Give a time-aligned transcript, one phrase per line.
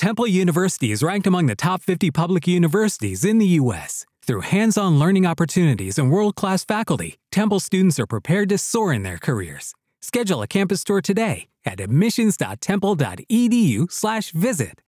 [0.00, 4.06] Temple University is ranked among the top 50 public universities in the U.S.
[4.22, 8.94] Through hands on learning opportunities and world class faculty, Temple students are prepared to soar
[8.94, 9.74] in their careers.
[10.00, 14.80] Schedule a campus tour today at admissions.temple.edu/slash visit.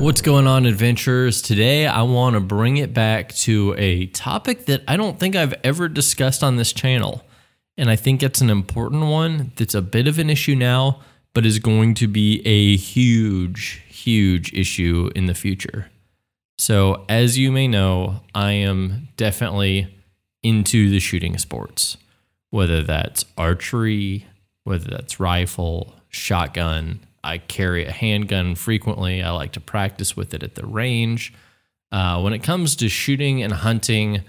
[0.00, 1.40] What's going on, adventurers?
[1.40, 5.54] Today, I want to bring it back to a topic that I don't think I've
[5.62, 7.24] ever discussed on this channel.
[7.76, 11.00] And I think that's an important one that's a bit of an issue now,
[11.32, 15.90] but is going to be a huge, huge issue in the future.
[16.56, 19.92] So, as you may know, I am definitely
[20.42, 21.96] into the shooting sports,
[22.50, 24.26] whether that's archery,
[24.62, 29.22] whether that's rifle, shotgun, I carry a handgun frequently.
[29.22, 31.32] I like to practice with it at the range.
[31.90, 34.22] Uh, when it comes to shooting and hunting,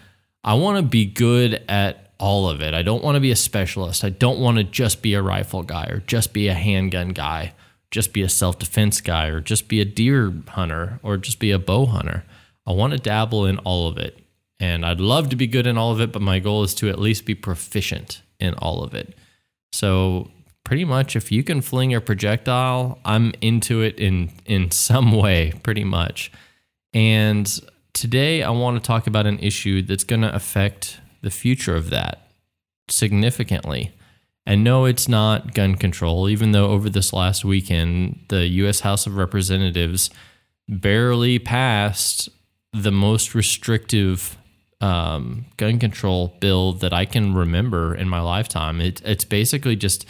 [0.43, 2.73] I want to be good at all of it.
[2.73, 4.03] I don't want to be a specialist.
[4.03, 7.53] I don't want to just be a rifle guy or just be a handgun guy,
[7.91, 11.51] just be a self defense guy or just be a deer hunter or just be
[11.51, 12.23] a bow hunter.
[12.65, 14.19] I want to dabble in all of it.
[14.59, 16.89] And I'd love to be good in all of it, but my goal is to
[16.89, 19.15] at least be proficient in all of it.
[19.73, 20.31] So
[20.63, 25.53] pretty much if you can fling a projectile, I'm into it in in some way,
[25.63, 26.31] pretty much.
[26.93, 27.47] And
[27.93, 31.89] today I want to talk about an issue that's going to affect the future of
[31.89, 32.29] that
[32.87, 33.91] significantly.
[34.45, 39.07] And no, it's not gun control, even though over this last weekend, the US House
[39.07, 40.11] of Representatives
[40.69, 42.29] barely passed
[42.71, 44.37] the most restrictive
[44.81, 48.79] um, gun control bill that I can remember in my lifetime.
[48.79, 50.05] It, it's basically just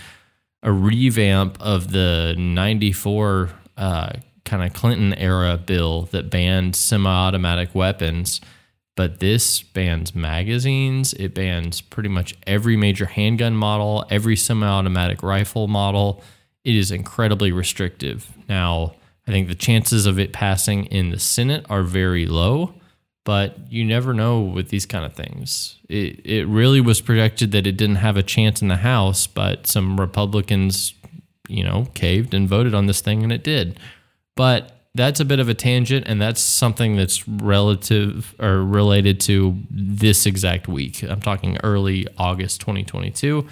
[0.64, 4.10] a revamp of the 94 uh,
[4.44, 8.42] kind of Clinton era bill that banned semi automatic weapons.
[8.96, 11.14] But this bans magazines.
[11.14, 16.24] It bans pretty much every major handgun model, every semi automatic rifle model.
[16.64, 18.30] It is incredibly restrictive.
[18.48, 18.96] Now,
[19.28, 22.74] I think the chances of it passing in the Senate are very low
[23.26, 25.80] but you never know with these kind of things.
[25.90, 29.68] It it really was projected that it didn't have a chance in the House, but
[29.68, 30.94] some Republicans,
[31.50, 33.80] you know, caved and voted on this thing and it did.
[34.36, 39.58] But that's a bit of a tangent and that's something that's relative or related to
[39.70, 41.04] this exact week.
[41.04, 43.46] I'm talking early August 2022.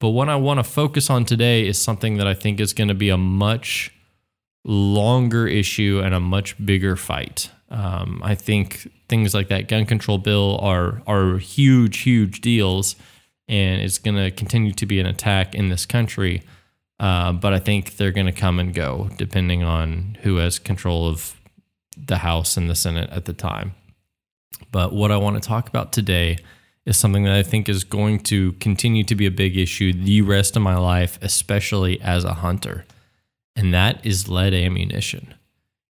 [0.00, 2.88] But what I want to focus on today is something that I think is going
[2.88, 3.92] to be a much
[4.64, 7.50] longer issue and a much bigger fight.
[7.70, 12.94] Um, I think things like that gun control bill are are huge, huge deals,
[13.48, 16.42] and it's going to continue to be an attack in this country.
[17.00, 21.08] Uh, but I think they're going to come and go depending on who has control
[21.08, 21.34] of
[21.96, 23.74] the House and the Senate at the time.
[24.70, 26.38] But what I want to talk about today
[26.86, 30.22] is something that I think is going to continue to be a big issue the
[30.22, 32.84] rest of my life, especially as a hunter,
[33.56, 35.34] and that is lead ammunition.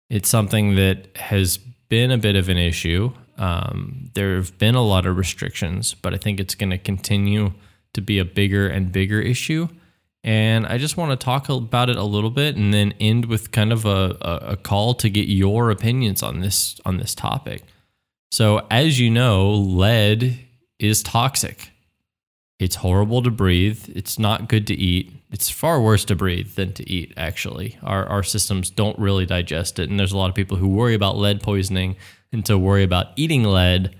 [0.09, 3.12] It's something that has been a bit of an issue.
[3.37, 7.53] Um, there have been a lot of restrictions, but I think it's going to continue
[7.94, 9.69] to be a bigger and bigger issue.
[10.25, 13.53] And I just want to talk about it a little bit and then end with
[13.53, 17.62] kind of a, a, call to get your opinions on this on this topic.
[18.33, 20.39] So as you know, lead
[20.79, 21.73] is toxic.
[22.59, 23.85] It's horrible to breathe.
[23.95, 25.12] It's not good to eat.
[25.31, 27.77] It's far worse to breathe than to eat, actually.
[27.83, 29.91] Our, our systems don't really digest it.
[29.91, 31.97] And there's a lot of people who worry about lead poisoning
[32.33, 33.95] and to worry about eating lead.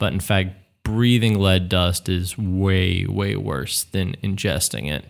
[0.00, 5.04] But in fact, breathing lead dust is way, way worse than ingesting it.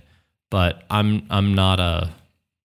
[0.51, 2.11] But I'm, I'm not a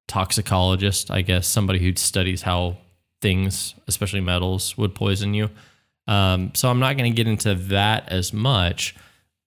[0.07, 2.77] toxicologist, I guess, somebody who studies how
[3.21, 5.49] things, especially metals, would poison you.
[6.07, 8.95] Um, so I'm not going to get into that as much.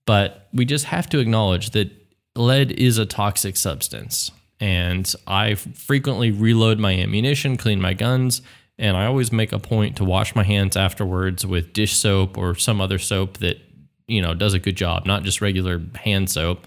[0.06, 1.90] But we just have to acknowledge that
[2.34, 4.30] lead is a toxic substance.
[4.60, 8.40] And I frequently reload my ammunition, clean my guns,
[8.78, 12.54] and I always make a point to wash my hands afterwards with dish soap or
[12.54, 13.58] some other soap that,
[14.06, 16.66] you know, does a good job, not just regular hand soap.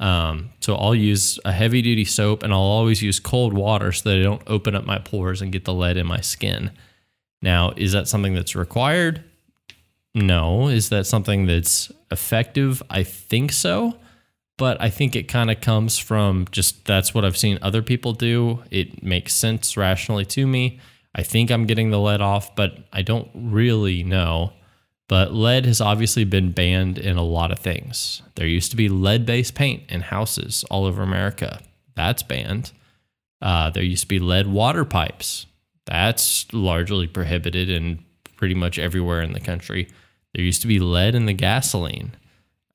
[0.00, 4.10] Um, so I'll use a heavy duty soap and I'll always use cold water so
[4.10, 6.72] that I don't open up my pores and get the lead in my skin.
[7.42, 9.22] Now, is that something that's required?
[10.14, 10.68] No.
[10.68, 12.82] Is that something that's effective?
[12.90, 13.94] I think so.
[14.56, 18.12] But I think it kind of comes from just that's what I've seen other people
[18.12, 18.62] do.
[18.70, 20.78] It makes sense rationally to me.
[21.14, 24.52] I think I'm getting the lead off, but I don't really know.
[25.08, 28.22] But lead has obviously been banned in a lot of things.
[28.36, 31.60] There used to be lead based paint in houses all over America.
[31.94, 32.72] That's banned.
[33.42, 35.46] Uh, there used to be lead water pipes.
[35.84, 38.04] That's largely prohibited in
[38.36, 39.88] pretty much everywhere in the country.
[40.34, 42.16] There used to be lead in the gasoline.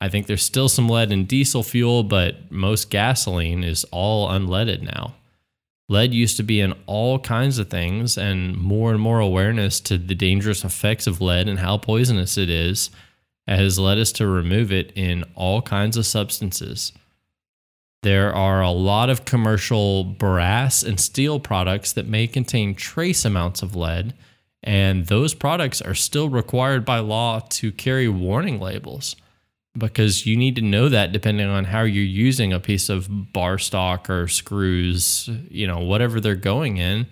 [0.00, 4.82] I think there's still some lead in diesel fuel, but most gasoline is all unleaded
[4.82, 5.14] now.
[5.90, 9.98] Lead used to be in all kinds of things, and more and more awareness to
[9.98, 12.90] the dangerous effects of lead and how poisonous it is
[13.48, 16.92] has led us to remove it in all kinds of substances.
[18.04, 23.60] There are a lot of commercial brass and steel products that may contain trace amounts
[23.60, 24.14] of lead,
[24.62, 29.16] and those products are still required by law to carry warning labels
[29.76, 33.58] because you need to know that depending on how you're using a piece of bar
[33.58, 37.06] stock or screws, you know, whatever they're going in.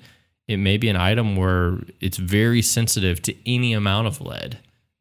[0.48, 4.58] It may be an item where it's very sensitive to any amount of lead.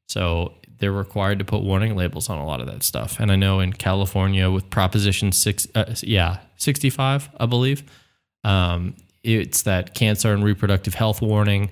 [0.10, 3.20] So they're required to put warning labels on a lot of that stuff.
[3.20, 7.84] And I know in California with Proposition 6, uh, yeah, 65, I believe,
[8.44, 11.72] um, it's that cancer and reproductive health warning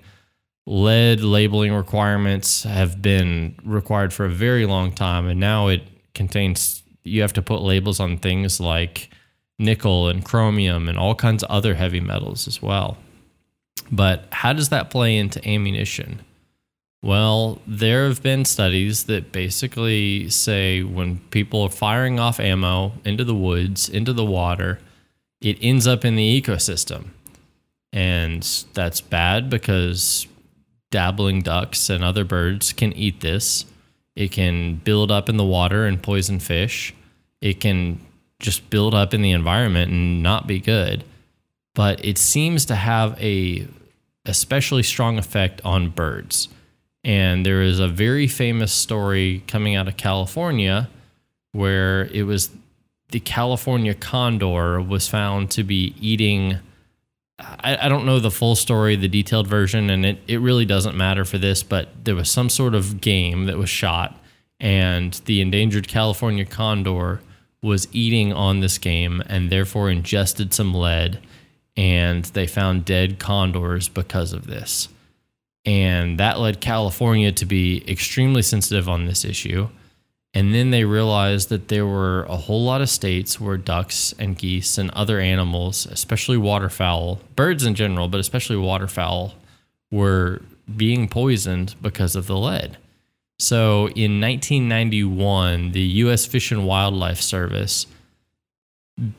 [0.65, 5.83] lead labeling requirements have been required for a very long time and now it
[6.13, 9.09] contains you have to put labels on things like
[9.59, 12.97] nickel and chromium and all kinds of other heavy metals as well.
[13.91, 16.21] But how does that play into ammunition?
[17.03, 23.23] Well there have been studies that basically say when people are firing off ammo into
[23.23, 24.79] the woods into the water
[25.41, 27.09] it ends up in the ecosystem.
[27.93, 28.41] And
[28.73, 30.25] that's bad because
[30.95, 33.65] dabbling ducks and other birds can eat this.
[34.15, 36.93] It can build up in the water and poison fish.
[37.41, 37.99] It can
[38.39, 41.03] just build up in the environment and not be good.
[41.73, 43.67] But it seems to have a
[44.25, 46.47] especially strong effect on birds.
[47.03, 50.89] And there is a very famous story coming out of California
[51.51, 52.51] where it was
[53.09, 56.59] the California condor was found to be eating
[57.37, 60.95] I, I don't know the full story, the detailed version, and it, it really doesn't
[60.95, 64.17] matter for this, but there was some sort of game that was shot,
[64.59, 67.21] and the endangered California condor
[67.61, 71.19] was eating on this game and therefore ingested some lead,
[71.75, 74.87] and they found dead condors because of this.
[75.65, 79.67] And that led California to be extremely sensitive on this issue.
[80.35, 84.37] And then they realized that there were a whole lot of states where ducks and
[84.37, 89.33] geese and other animals, especially waterfowl, birds in general, but especially waterfowl,
[89.89, 90.41] were
[90.75, 92.77] being poisoned because of the lead.
[93.39, 96.25] So in 1991, the U.S.
[96.25, 97.87] Fish and Wildlife Service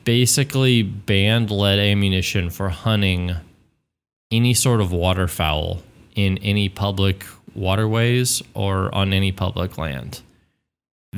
[0.03, 3.35] basically banned lead ammunition for hunting
[4.31, 5.81] any sort of waterfowl
[6.13, 7.25] in any public
[7.55, 10.21] waterways or on any public land.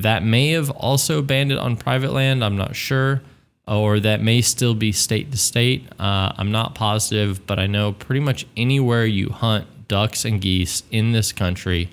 [0.02, 2.44] That may have also banned it on private land.
[2.44, 3.22] I'm not sure.
[3.68, 5.88] Or that may still be state to state.
[6.00, 10.84] Uh, I'm not positive, but I know pretty much anywhere you hunt ducks and geese
[10.90, 11.90] in this country,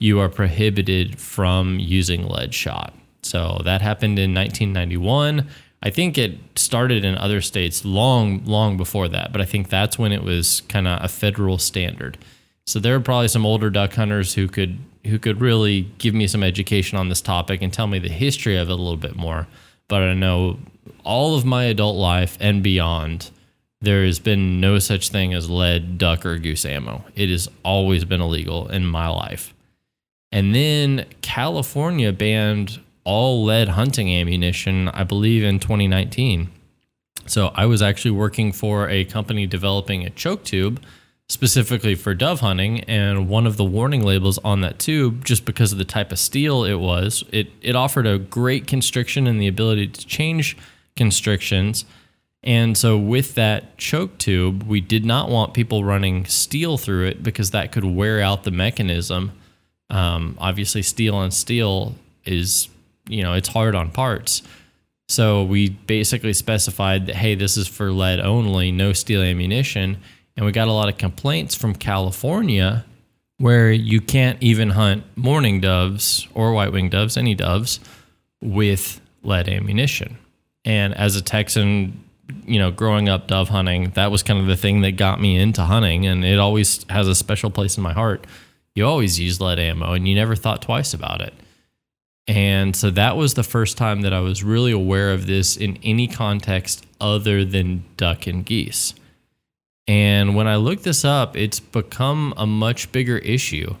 [0.00, 2.94] you are prohibited from using lead shot.
[3.22, 5.48] So that happened in 1991.
[5.82, 9.98] I think it started in other states long, long before that, but I think that's
[9.98, 12.18] when it was kind of a federal standard.
[12.66, 16.26] So there are probably some older duck hunters who could who could really give me
[16.26, 19.16] some education on this topic and tell me the history of it a little bit
[19.16, 19.48] more.
[19.88, 20.58] But I know
[21.04, 23.30] all of my adult life and beyond,
[23.80, 27.04] there has been no such thing as lead, duck, or goose ammo.
[27.16, 29.52] It has always been illegal in my life.
[30.30, 36.48] And then California banned all lead hunting ammunition, I believe, in 2019.
[37.26, 40.82] So I was actually working for a company developing a choke tube
[41.28, 45.72] specifically for dove hunting and one of the warning labels on that tube just because
[45.72, 49.48] of the type of steel it was it it offered a great constriction and the
[49.48, 50.56] ability to change
[50.96, 51.84] constrictions.
[52.44, 57.22] And so with that choke tube we did not want people running steel through it
[57.22, 59.32] because that could wear out the mechanism.
[59.88, 62.68] Um, obviously steel on steel is
[63.08, 64.42] you know it's hard on parts.
[65.08, 69.96] So we basically specified that hey this is for lead only no steel ammunition
[70.36, 72.84] and we got a lot of complaints from California
[73.38, 77.80] where you can't even hunt mourning doves or white winged doves, any doves,
[78.40, 80.16] with lead ammunition.
[80.64, 82.04] And as a Texan,
[82.46, 85.36] you know, growing up dove hunting, that was kind of the thing that got me
[85.36, 86.06] into hunting.
[86.06, 88.26] And it always has a special place in my heart.
[88.74, 91.34] You always use lead ammo and you never thought twice about it.
[92.28, 95.78] And so that was the first time that I was really aware of this in
[95.82, 98.94] any context other than duck and geese.
[99.88, 103.74] And when I look this up, it's become a much bigger issue.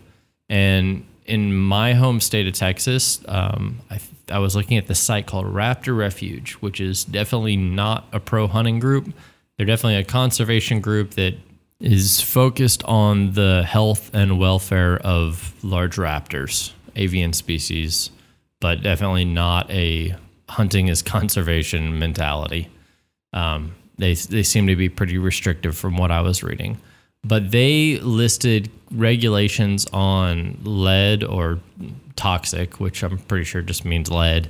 [0.48, 5.26] And in my home state of Texas, um, I, I was looking at the site
[5.26, 9.12] called Raptor Refuge, which is definitely not a pro hunting group.
[9.56, 11.34] They're definitely a conservation group that
[11.78, 18.10] is focused on the health and welfare of large raptors, avian species,
[18.60, 20.16] but definitely not a
[20.48, 22.68] hunting is conservation mentality.
[23.32, 26.78] Um, they they seem to be pretty restrictive from what I was reading,
[27.24, 31.60] but they listed regulations on lead or
[32.16, 34.48] toxic, which I'm pretty sure just means lead,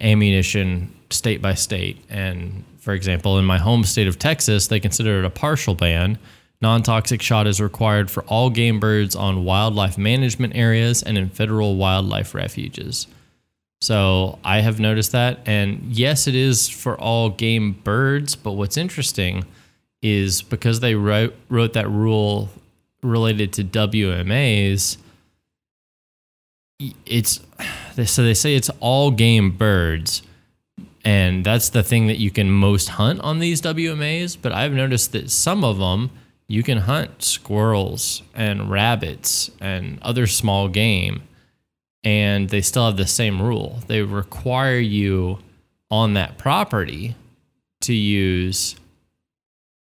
[0.00, 2.02] ammunition state by state.
[2.08, 6.18] And for example, in my home state of Texas, they consider it a partial ban.
[6.60, 11.28] Non toxic shot is required for all game birds on wildlife management areas and in
[11.28, 13.08] federal wildlife refuges.
[13.82, 15.40] So I have noticed that.
[15.44, 18.36] And yes, it is for all game birds.
[18.36, 19.44] But what's interesting
[20.00, 22.48] is because they wrote, wrote that rule
[23.02, 24.98] related to WMAs,
[27.06, 27.40] it's
[28.04, 30.22] so they say it's all game birds.
[31.04, 34.36] And that's the thing that you can most hunt on these WMAs.
[34.40, 36.10] But I've noticed that some of them
[36.46, 41.22] you can hunt squirrels and rabbits and other small game
[42.04, 43.78] and they still have the same rule.
[43.86, 45.38] They require you
[45.90, 47.14] on that property
[47.82, 48.76] to use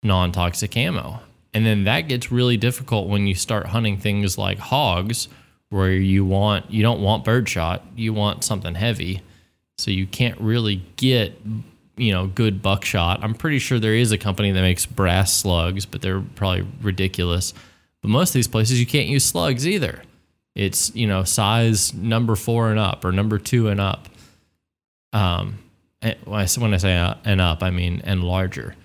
[0.03, 1.19] non toxic ammo.
[1.53, 5.27] And then that gets really difficult when you start hunting things like hogs,
[5.69, 9.21] where you want you don't want birdshot, you want something heavy.
[9.77, 11.39] So you can't really get
[11.97, 13.23] you know good buckshot.
[13.23, 17.53] I'm pretty sure there is a company that makes brass slugs, but they're probably ridiculous.
[18.01, 20.03] But most of these places you can't use slugs either.
[20.57, 24.09] It's you know size number four and up or number two and up.
[25.13, 25.59] Um,
[26.01, 28.75] when I say uh, and up, I mean and larger.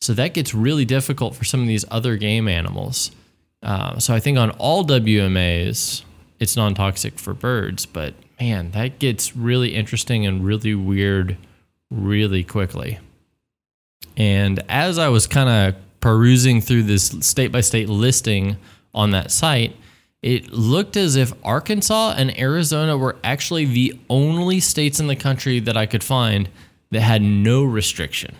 [0.00, 3.12] So that gets really difficult for some of these other game animals.
[3.62, 6.02] Uh, so I think on all WMAs,
[6.40, 11.36] it's non-toxic for birds, but man, that gets really interesting and really weird
[11.90, 12.98] really quickly.
[14.16, 18.56] And as I was kind of perusing through this state by state listing
[18.94, 19.76] on that site,
[20.22, 25.60] it looked as if Arkansas and Arizona were actually the only states in the country
[25.60, 26.48] that I could find
[26.90, 28.34] that had no restriction.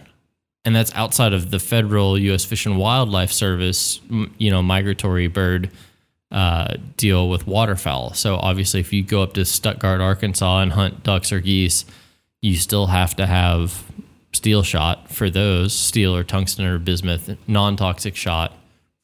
[0.65, 2.45] And that's outside of the federal U.S.
[2.45, 4.01] Fish and Wildlife Service,
[4.37, 5.71] you know, migratory bird
[6.31, 8.13] uh, deal with waterfowl.
[8.13, 11.87] So obviously, if you go up to Stuttgart, Arkansas, and hunt ducks or geese,
[12.43, 13.91] you still have to have
[14.33, 18.55] steel shot for those, steel or tungsten or bismuth, non toxic shot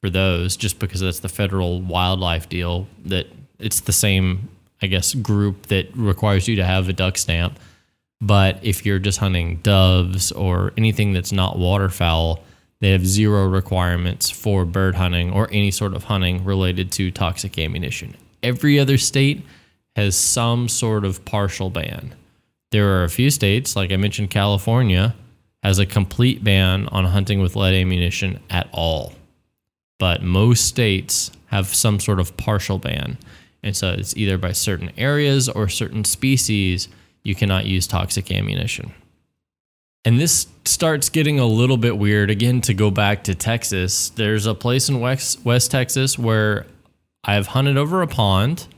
[0.02, 3.26] for those just because that's the federal wildlife deal that
[3.58, 4.48] it's the same
[4.82, 7.58] I guess group that requires you to have a duck stamp.
[8.20, 12.42] But if you're just hunting doves or anything that's not waterfowl,
[12.80, 17.58] they have zero requirements for bird hunting or any sort of hunting related to toxic
[17.58, 18.14] ammunition.
[18.42, 19.44] Every other state
[19.96, 22.14] has some sort of partial ban.
[22.70, 25.14] There are a few states, like I mentioned, California
[25.62, 29.12] has a complete ban on hunting with lead ammunition at all
[29.98, 33.18] but most states have some sort of partial ban.
[33.62, 36.88] And so it's either by certain areas or certain species,
[37.22, 38.92] you cannot use toxic ammunition.
[40.04, 42.30] And this starts getting a little bit weird.
[42.30, 46.66] Again, to go back to Texas, there's a place in West, West Texas where
[47.24, 48.68] I've hunted over a pond.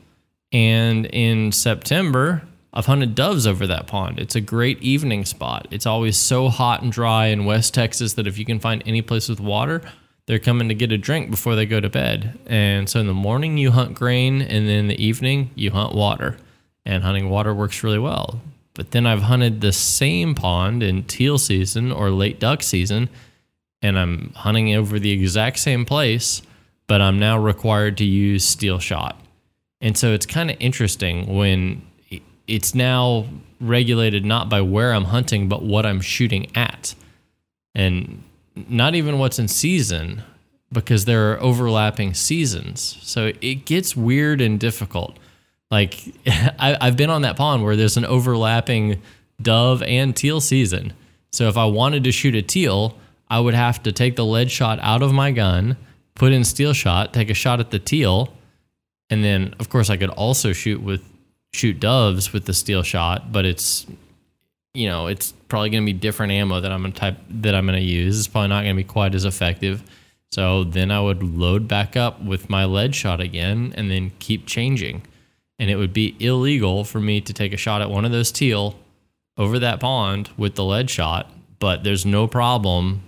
[0.51, 2.41] And in September,
[2.73, 4.19] I've hunted doves over that pond.
[4.19, 5.67] It's a great evening spot.
[5.69, 9.03] It's always so hot and dry in West Texas that if you can find any
[9.03, 9.83] place with water,
[10.29, 12.37] they're coming to get a drink before they go to bed.
[12.45, 15.95] And so in the morning, you hunt grain, and then in the evening, you hunt
[15.95, 16.37] water.
[16.85, 18.39] And hunting water works really well.
[18.75, 23.09] But then I've hunted the same pond in teal season or late duck season,
[23.81, 26.43] and I'm hunting over the exact same place,
[26.85, 29.19] but I'm now required to use steel shot.
[29.81, 31.81] And so it's kind of interesting when
[32.45, 33.25] it's now
[33.59, 36.93] regulated not by where I'm hunting, but what I'm shooting at.
[37.73, 38.21] And
[38.67, 40.23] not even what's in season
[40.71, 42.97] because there are overlapping seasons.
[43.01, 45.17] So it gets weird and difficult.
[45.71, 49.01] Like I, have been on that pond where there's an overlapping
[49.41, 50.93] dove and teal season.
[51.31, 52.95] So if I wanted to shoot a teal,
[53.29, 55.77] I would have to take the lead shot out of my gun,
[56.15, 58.33] put in steel shot, take a shot at the teal,
[59.09, 61.03] and then of course I could also shoot with
[61.53, 63.85] shoot doves with the steel shot, but it's
[64.73, 67.55] you know, it's probably going to be different ammo that I'm going to type that
[67.55, 68.19] I'm going to use.
[68.19, 69.83] It's probably not going to be quite as effective.
[70.31, 74.45] So then I would load back up with my lead shot again and then keep
[74.45, 75.01] changing.
[75.57, 78.31] And it would be illegal for me to take a shot at one of those
[78.31, 78.79] teal
[79.37, 83.01] over that pond with the lead shot, but there's no problem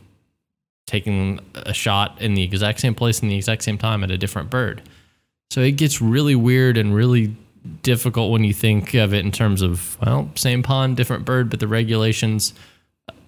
[0.87, 4.17] taking a shot in the exact same place in the exact same time at a
[4.17, 4.81] different bird.
[5.51, 7.35] So it gets really weird and really
[7.83, 11.59] difficult when you think of it in terms of well, same pond, different bird, but
[11.59, 12.53] the regulations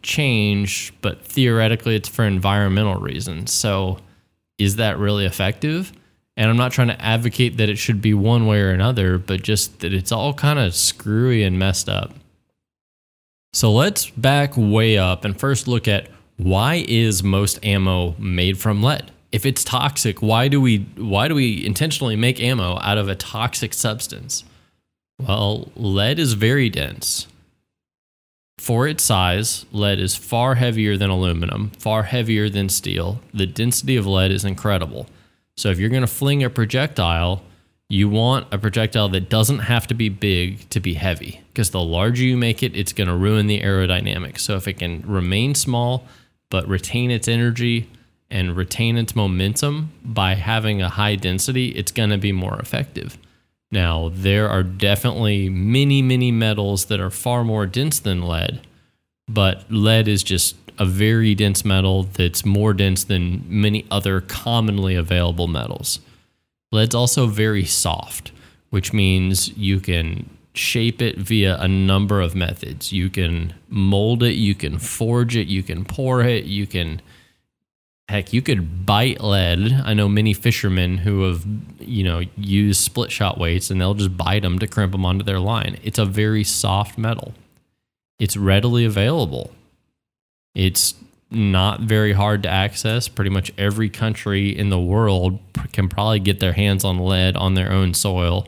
[0.02, 0.94] change.
[1.02, 3.52] But theoretically, it's for environmental reasons.
[3.52, 4.00] So,
[4.58, 5.94] is that really effective?
[6.36, 9.44] And I'm not trying to advocate that it should be one way or another, but
[9.44, 12.12] just that it's all kind of screwy and messed up.
[13.54, 18.82] So let's back way up and first look at why is most ammo made from
[18.82, 19.12] lead?
[19.34, 23.16] If it's toxic, why do we why do we intentionally make ammo out of a
[23.16, 24.44] toxic substance?
[25.20, 27.28] Well, lead is very dense.
[28.60, 33.22] For its size, lead is far heavier than aluminum, far heavier than steel.
[33.34, 35.08] The density of lead is incredible.
[35.58, 37.42] So if you're going to fling a projectile,
[37.90, 41.82] you want a projectile that doesn't have to be big to be heavy because the
[41.82, 44.42] larger you make it, it's going to ruin the aerodynamics.
[44.42, 46.06] So if it can remain small
[46.50, 47.90] but retain its energy
[48.30, 53.18] and retain its momentum by having a high density, it's going to be more effective.
[53.72, 58.62] Now, there are definitely many, many metals that are far more dense than lead,
[59.28, 64.96] but lead is just a very dense metal that's more dense than many other commonly
[64.96, 66.00] available metals.
[66.72, 68.32] Lead's also very soft,
[68.70, 72.92] which means you can shape it via a number of methods.
[72.92, 77.02] You can mold it, you can forge it, you can pour it, you can
[78.10, 79.82] Heck, you could bite lead.
[79.86, 81.46] I know many fishermen who have,
[81.80, 85.24] you know, used split shot weights and they'll just bite them to crimp them onto
[85.24, 85.80] their line.
[85.84, 87.34] It's a very soft metal.
[88.20, 89.52] It's readily available.
[90.54, 90.96] It's
[91.32, 93.08] not very hard to access.
[93.08, 95.40] Pretty much every country in the world
[95.72, 98.48] can probably get their hands on lead on their own soil.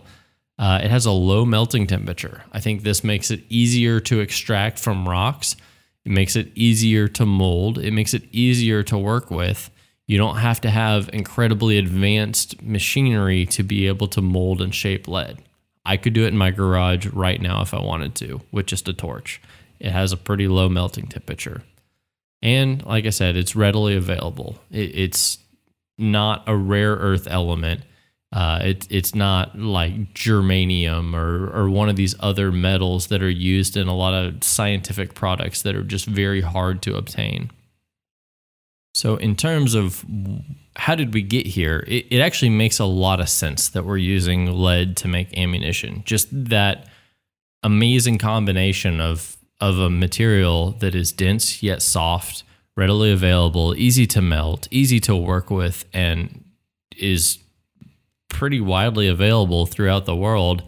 [0.60, 2.44] Uh, it has a low melting temperature.
[2.52, 5.56] I think this makes it easier to extract from rocks
[6.06, 7.80] it makes it easier to mold.
[7.80, 9.72] It makes it easier to work with.
[10.08, 15.08] You don't have to have incredibly advanced machinery to be able to mold and shape
[15.08, 15.40] lead.
[15.84, 18.88] I could do it in my garage right now if I wanted to with just
[18.88, 19.42] a torch.
[19.80, 21.64] It has a pretty low melting temperature.
[22.42, 24.60] And like I said, it's readily available.
[24.70, 25.40] it's
[25.98, 27.82] not a rare earth element
[28.36, 33.30] uh, it, it's not like germanium or, or one of these other metals that are
[33.30, 37.50] used in a lot of scientific products that are just very hard to obtain.
[38.94, 40.06] So, in terms of
[40.76, 43.98] how did we get here, it, it actually makes a lot of sense that we're
[43.98, 46.04] using lead to make ammunition.
[46.06, 46.88] Just that
[47.64, 52.44] amazing combination of, of a material that is dense yet soft,
[52.76, 56.44] readily available, easy to melt, easy to work with, and
[56.98, 57.40] is
[58.36, 60.62] pretty widely available throughout the world,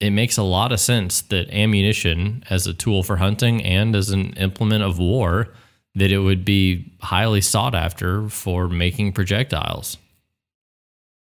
[0.00, 4.10] it makes a lot of sense that ammunition as a tool for hunting and as
[4.10, 5.48] an implement of war
[5.94, 9.96] that it would be highly sought after for making projectiles.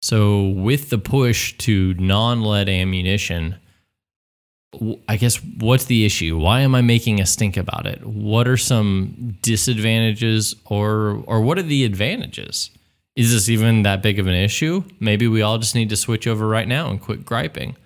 [0.03, 3.57] So with the push to non-lead ammunition,
[5.09, 6.37] I guess what's the issue?
[6.37, 8.05] Why am I making a stink about it?
[8.05, 12.71] What are some disadvantages or or what are the advantages?
[13.17, 14.83] Is this even that big of an issue?
[14.99, 17.77] Maybe we all just need to switch over right now and quit griping.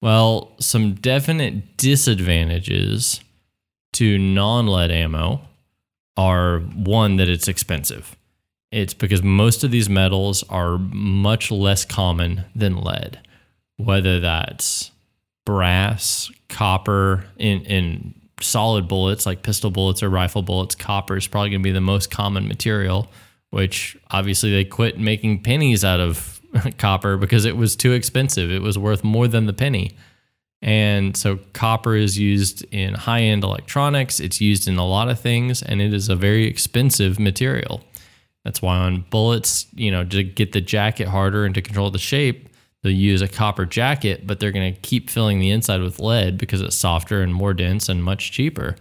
[0.00, 3.20] Well, some definite disadvantages
[3.94, 5.40] to non lead ammo
[6.16, 8.16] are one, that it's expensive.
[8.70, 13.20] It's because most of these metals are much less common than lead,
[13.76, 14.90] whether that's
[15.46, 21.50] brass, copper, in, in solid bullets like pistol bullets or rifle bullets, copper is probably
[21.50, 23.08] going to be the most common material
[23.50, 26.40] which obviously they quit making pennies out of
[26.78, 28.50] copper because it was too expensive.
[28.50, 29.96] It was worth more than the penny.
[30.60, 35.20] And so copper is used in high end electronics, it's used in a lot of
[35.20, 37.84] things, and it is a very expensive material.
[38.44, 41.98] That's why on bullets, you know, to get the jacket harder and to control the
[41.98, 42.48] shape,
[42.82, 46.38] they'll use a copper jacket, but they're going to keep filling the inside with lead
[46.38, 48.74] because it's softer and more dense and much cheaper.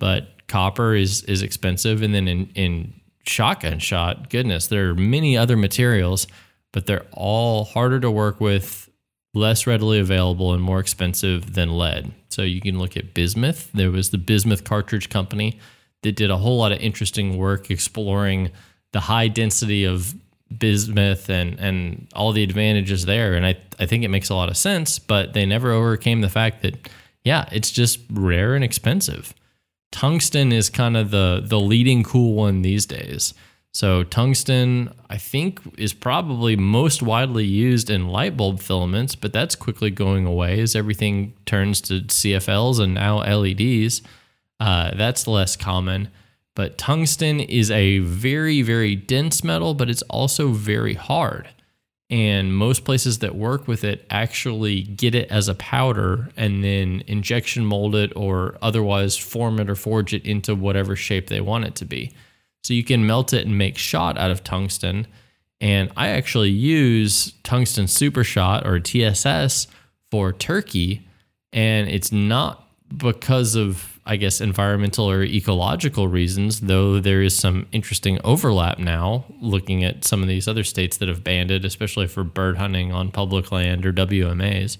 [0.00, 5.36] But copper is is expensive, and then in in shotgun shot, goodness, there are many
[5.36, 6.26] other materials,
[6.72, 8.88] but they're all harder to work with,
[9.32, 12.12] less readily available, and more expensive than lead.
[12.28, 13.70] So you can look at bismuth.
[13.72, 15.58] There was the Bismuth Cartridge Company
[16.02, 18.50] that did a whole lot of interesting work exploring
[18.92, 20.14] the high density of
[20.58, 24.48] bismuth and and all the advantages there and I I think it makes a lot
[24.48, 26.88] of sense but they never overcame the fact that
[27.24, 29.34] yeah it's just rare and expensive
[29.94, 33.32] tungsten is kind of the the leading cool one these days.
[33.70, 39.54] So tungsten, I think, is probably most widely used in light bulb filaments, but that's
[39.54, 44.02] quickly going away as everything turns to CFLs and now LEDs.
[44.60, 46.08] Uh, that's less common.
[46.54, 51.48] But tungsten is a very, very dense metal, but it's also very hard
[52.10, 57.02] and most places that work with it actually get it as a powder and then
[57.06, 61.64] injection mold it or otherwise form it or forge it into whatever shape they want
[61.64, 62.12] it to be.
[62.62, 65.06] So you can melt it and make shot out of tungsten.
[65.60, 69.66] And I actually use tungsten super shot or TSS
[70.10, 71.06] for turkey.
[71.52, 77.66] And it's not because of, I guess, environmental or ecological reasons, though there is some
[77.72, 82.06] interesting overlap now looking at some of these other states that have banned it, especially
[82.06, 84.76] for bird hunting on public land or WMAs.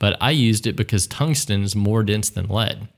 [0.00, 2.88] But I used it because tungsten is more dense than lead.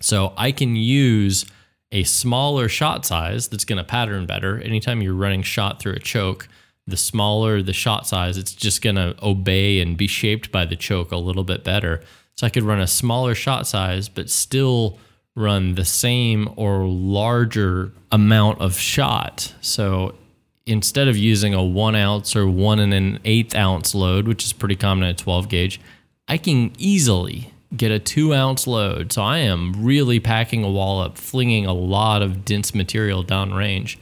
[0.00, 1.46] So I can use
[1.90, 4.60] a smaller shot size that's going to pattern better.
[4.60, 6.48] Anytime you're running shot through a choke,
[6.86, 10.76] the smaller the shot size, it's just going to obey and be shaped by the
[10.76, 12.02] choke a little bit better.
[12.38, 14.96] So I could run a smaller shot size, but still
[15.34, 19.52] run the same or larger amount of shot.
[19.60, 20.14] So
[20.64, 24.52] instead of using a one ounce or one and an eighth ounce load, which is
[24.52, 25.80] pretty common at 12 gauge,
[26.28, 29.12] I can easily get a two ounce load.
[29.12, 33.96] So I am really packing a wall up, flinging a lot of dense material downrange.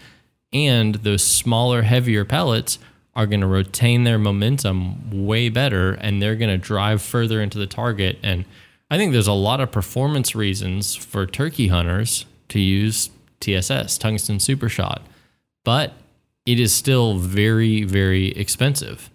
[0.52, 2.78] And those smaller, heavier pellets
[3.16, 7.58] are going to retain their momentum way better and they're going to drive further into
[7.58, 8.18] the target.
[8.22, 8.44] And
[8.90, 14.38] I think there's a lot of performance reasons for turkey hunters to use TSS, tungsten
[14.38, 15.02] super shot,
[15.64, 15.94] but
[16.44, 19.10] it is still very, very expensive.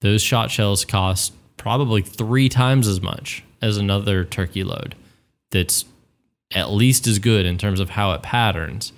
[0.00, 4.96] Those shot shells cost probably three times as much as another turkey load
[5.50, 5.84] that's
[6.54, 8.92] at least as good in terms of how it patterns,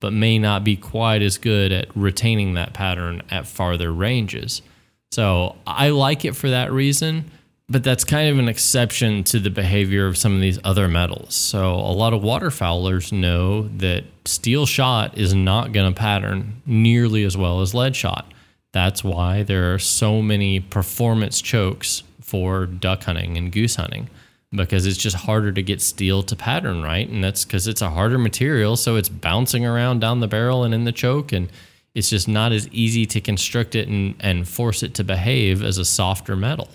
[0.00, 4.62] but may not be quite as good at retaining that pattern at farther ranges.
[5.10, 7.30] So I like it for that reason,
[7.68, 11.34] but that's kind of an exception to the behavior of some of these other metals.
[11.34, 17.24] So a lot of waterfowlers know that steel shot is not going to pattern nearly
[17.24, 18.32] as well as lead shot.
[18.72, 24.10] That's why there are so many performance chokes for duck hunting and goose hunting
[24.52, 27.08] because it's just harder to get steel to pattern right.
[27.08, 28.76] And that's because it's a harder material.
[28.76, 31.32] So it's bouncing around down the barrel and in the choke.
[31.32, 31.50] And
[31.94, 35.78] it's just not as easy to construct it and, and force it to behave as
[35.78, 36.68] a softer metal.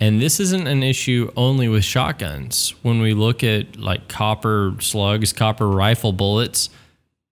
[0.00, 2.74] And this isn't an issue only with shotguns.
[2.82, 6.70] When we look at like copper slugs, copper rifle bullets,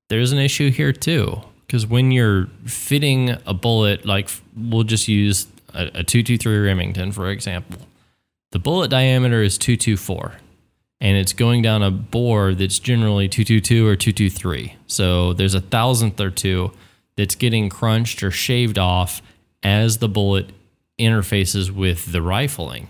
[0.09, 1.41] there's an issue here too.
[1.67, 7.31] Because when you're fitting a bullet, like we'll just use a, a 223 Remington, for
[7.31, 7.81] example,
[8.53, 10.35] the bullet diameter is 224
[11.01, 14.77] and it's going down a bore that's generally 222 or 223.
[14.87, 16.73] So there's a thousandth or two
[17.17, 19.23] that's getting crunched or shaved off
[19.63, 20.51] as the bullet
[20.99, 22.89] interfaces with the rifling.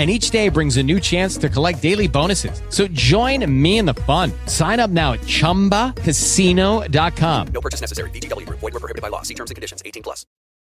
[0.00, 2.62] And each day brings a new chance to collect daily bonuses.
[2.70, 4.32] So join me in the fun.
[4.46, 7.48] Sign up now at chumbacasino.com.
[7.48, 8.08] No purchase necessary.
[8.08, 8.60] VGW Group.
[8.60, 9.20] Void were prohibited by law.
[9.20, 9.82] See terms and conditions.
[9.84, 10.24] 18 plus.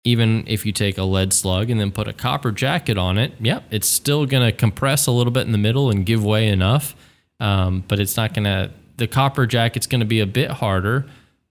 [0.04, 3.34] Even if you take a lead slug and then put a copper jacket on it,
[3.40, 6.48] yep, it's still going to compress a little bit in the middle and give way
[6.48, 6.96] enough.
[7.40, 11.08] Um, but it's not going to, the copper jacket's going to be a bit harder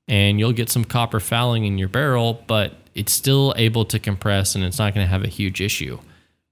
[0.07, 4.55] and you'll get some copper fouling in your barrel, but it's still able to compress
[4.55, 5.99] and it's not going to have a huge issue.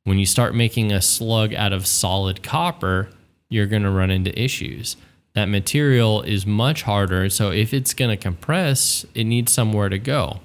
[0.05, 3.09] When you start making a slug out of solid copper,
[3.49, 4.97] you're going to run into issues.
[5.35, 7.31] That material is much harder.
[7.31, 10.41] So if it's going to compress, it needs somewhere to go.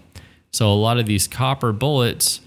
[0.51, 2.41] So a lot of these copper bullets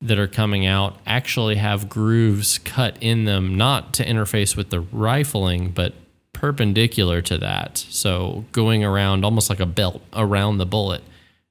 [0.00, 4.80] that are coming out actually have grooves cut in them, not to interface with the
[4.80, 5.94] rifling, but
[6.32, 7.78] perpendicular to that.
[7.78, 11.02] So going around almost like a belt around the bullet.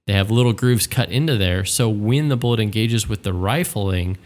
[0.06, 1.65] They have little grooves cut into there.
[1.65, 4.18] So when the bullet engages with the rifling,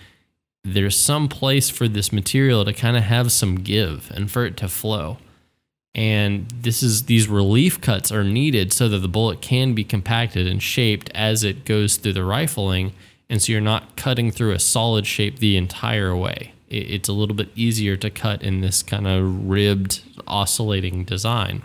[0.63, 4.57] there's some place for this material to kind of have some give and for it
[4.57, 5.17] to flow.
[5.95, 10.47] And this is these relief cuts are needed so that the bullet can be compacted
[10.47, 12.93] and shaped as it goes through the rifling.
[13.29, 16.53] And so you're not cutting through a solid shape the entire way.
[16.67, 21.63] It's a little bit easier to cut in this kind of ribbed, oscillating design.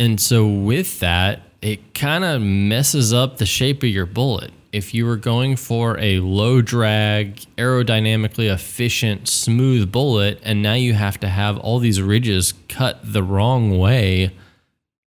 [0.00, 4.50] And so with that, it kind of messes up the shape of your bullet.
[4.72, 10.94] If you were going for a low drag, aerodynamically efficient, smooth bullet, and now you
[10.94, 14.30] have to have all these ridges cut the wrong way,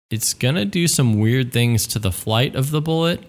[0.09, 3.23] it's going to do some weird things to the flight of the bullet.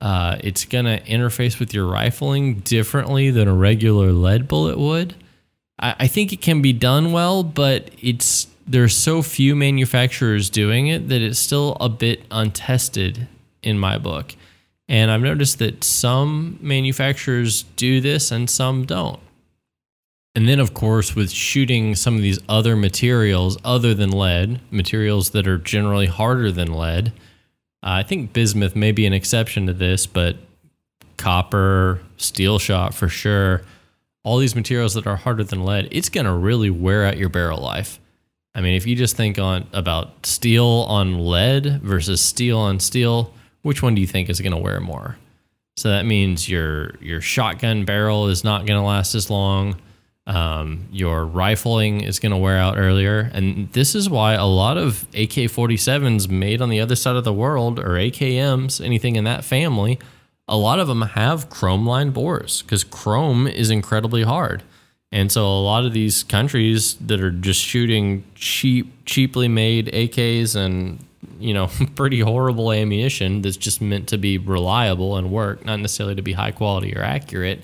[0.00, 5.14] Uh, it's going to interface with your rifling differently than a regular lead bullet would.
[5.78, 10.88] I, I think it can be done well, but it's there's so few manufacturers doing
[10.88, 13.28] it that it's still a bit untested
[13.62, 14.34] in my book.
[14.88, 19.20] And I've noticed that some manufacturers do this and some don't.
[20.34, 25.30] And then, of course, with shooting some of these other materials other than lead, materials
[25.30, 27.12] that are generally harder than lead,
[27.82, 30.36] I think bismuth may be an exception to this, but
[31.16, 33.62] copper, steel shot for sure,
[34.24, 37.28] all these materials that are harder than lead, it's going to really wear out your
[37.28, 37.98] barrel life.
[38.54, 43.32] I mean, if you just think on about steel on lead versus steel on steel,
[43.66, 45.16] which one do you think is going to wear more?
[45.76, 49.80] So that means your your shotgun barrel is not going to last as long.
[50.28, 54.76] Um, your rifling is going to wear out earlier, and this is why a lot
[54.76, 59.44] of AK-47s made on the other side of the world, or AKMs, anything in that
[59.44, 60.00] family,
[60.48, 64.64] a lot of them have chrome lined bores because chrome is incredibly hard.
[65.12, 70.56] And so a lot of these countries that are just shooting cheap, cheaply made AKs
[70.56, 71.05] and
[71.38, 76.14] you know pretty horrible ammunition that's just meant to be reliable and work, not necessarily
[76.14, 77.62] to be high quality or accurate,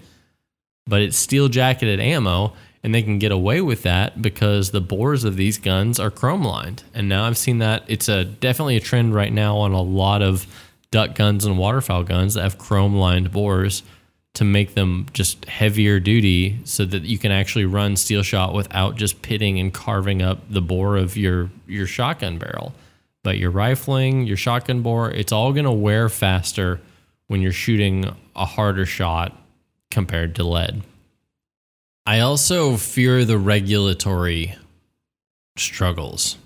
[0.87, 5.25] but it's steel jacketed ammo, and they can get away with that because the bores
[5.25, 6.83] of these guns are chrome lined.
[6.95, 10.23] And now I've seen that it's a definitely a trend right now on a lot
[10.23, 10.47] of
[10.91, 13.83] duck guns and waterfowl guns that have chrome lined bores
[14.35, 18.97] to make them just heavier duty so that you can actually run steel shot without
[18.97, 22.73] just pitting and carving up the bore of your your shotgun barrel.
[23.25, 26.81] But your rifling, your shotgun bore, it's all going to wear faster
[27.29, 29.37] when you're shooting a harder shot
[29.91, 30.83] compared to lead.
[32.05, 34.57] I also fear the regulatory
[35.57, 36.37] struggles,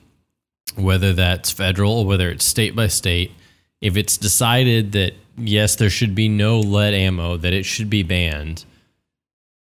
[0.75, 3.33] whether that's federal, whether it's state by state.
[3.81, 8.03] If it's decided that yes, there should be no lead ammo, that it should be
[8.03, 8.65] banned.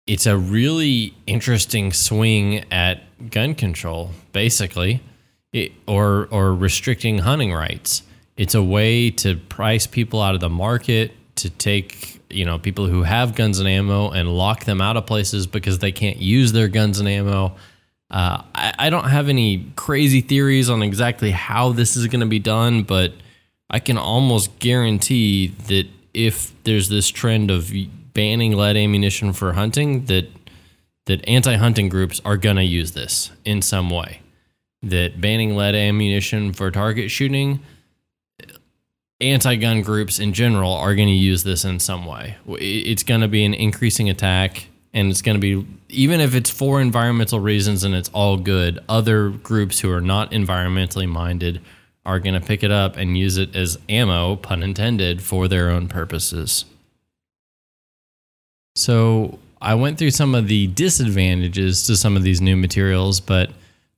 [0.06, 5.02] It's a really interesting swing at gun control, basically,
[5.54, 8.04] it, or or restricting hunting rights.
[8.38, 12.88] It's a way to price people out of the market, to take you know people
[12.88, 16.52] who have guns and ammo and lock them out of places because they can't use
[16.52, 17.56] their guns and ammo.
[18.10, 22.26] Uh, I, I don't have any crazy theories on exactly how this is going to
[22.26, 23.14] be done, but
[23.70, 27.72] I can almost guarantee that if there's this trend of
[28.14, 30.28] banning lead ammunition for hunting, that
[31.06, 34.22] that anti-hunting groups are gonna use this in some way.
[34.84, 37.60] That banning lead ammunition for target shooting,
[39.20, 42.38] anti-gun groups in general are going to use this in some way.
[42.48, 46.50] It's going to be an increasing attack, and it's going to be even if it's
[46.50, 48.80] for environmental reasons and it's all good.
[48.89, 51.62] Other groups who are not environmentally minded
[52.04, 55.70] are going to pick it up and use it as ammo, pun intended, for their
[55.70, 56.65] own purposes.
[58.76, 63.52] So I went through some of the disadvantages to some of these new materials, but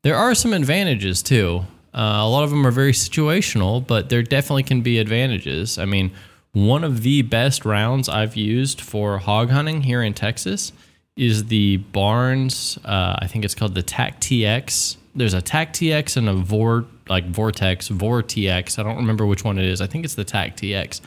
[0.04, 1.66] there are some advantages too.
[1.94, 5.78] Uh, a lot of them are very situational, but there definitely can be advantages.
[5.78, 6.12] I mean,
[6.54, 10.72] one of the best rounds I've used for hog hunting here in Texas
[11.16, 14.98] is the Barnes, uh, I think it's called the TAC TX.
[15.16, 18.80] There's a TAC TX and a Vor like Vortex, Vor TX.
[18.80, 19.82] I don't remember which one it is.
[19.82, 21.02] I think it's the TAC TX.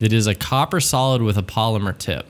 [0.00, 2.26] That is a copper solid with a polymer tip.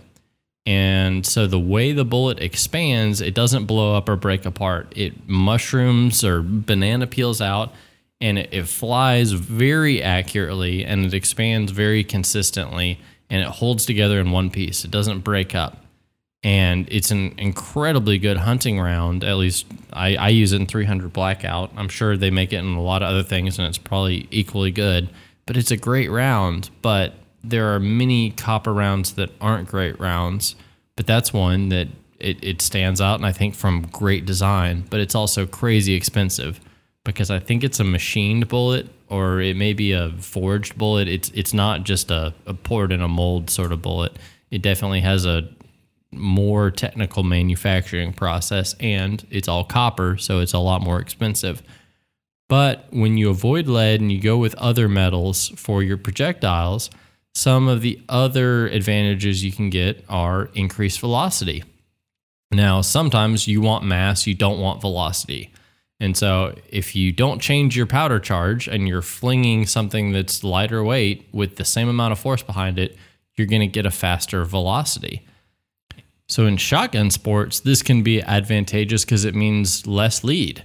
[0.65, 4.93] And so the way the bullet expands, it doesn't blow up or break apart.
[4.97, 7.73] It mushrooms or banana peels out
[8.21, 14.21] and it, it flies very accurately and it expands very consistently and it holds together
[14.21, 14.85] in one piece.
[14.85, 15.83] It doesn't break up
[16.45, 19.23] and it's an incredibly good hunting round.
[19.23, 21.71] At least I, I, use it in 300 blackout.
[21.77, 24.73] I'm sure they make it in a lot of other things, and it's probably equally
[24.73, 25.09] good.
[25.47, 26.71] But it's a great round.
[26.83, 30.55] But there are many copper rounds that aren't great rounds.
[30.97, 34.85] But that's one that it, it stands out, and I think from great design.
[34.91, 36.61] But it's also crazy expensive
[37.05, 41.09] because I think it's a machined bullet or it may be a forged bullet.
[41.09, 44.19] It's it's not just a, a poured in a mold sort of bullet.
[44.51, 45.49] It definitely has a
[46.13, 51.63] more technical manufacturing process and it's all copper, so it's a lot more expensive.
[52.49, 56.91] But when you avoid lead and you go with other metals for your projectiles,
[57.35, 61.65] some of the other advantages you can get are increased velocity.
[62.51, 65.51] Now, sometimes you want mass, you don't want velocity.
[65.99, 70.83] And so, if you don't change your powder charge and you're flinging something that's lighter
[70.83, 72.97] weight with the same amount of force behind it,
[73.37, 75.25] you're going to get a faster velocity.
[76.27, 80.65] So, in shotgun sports, this can be advantageous because it means less lead.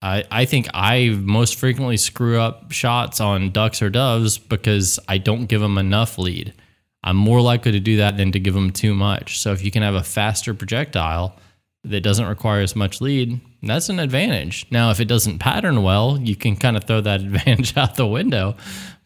[0.00, 5.18] I, I think I most frequently screw up shots on ducks or doves because I
[5.18, 6.54] don't give them enough lead.
[7.02, 9.40] I'm more likely to do that than to give them too much.
[9.40, 11.36] So if you can have a faster projectile
[11.84, 14.66] that doesn't require as much lead, that's an advantage.
[14.70, 18.06] Now, if it doesn't pattern well, you can kind of throw that advantage out the
[18.06, 18.56] window,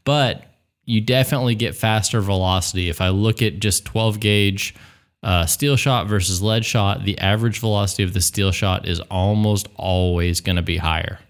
[0.05, 0.45] but
[0.85, 2.89] you definitely get faster velocity.
[2.89, 4.75] If I look at just 12 gauge
[5.23, 9.69] uh, steel shot versus lead shot, the average velocity of the steel shot is almost
[9.77, 11.21] always going to be higher.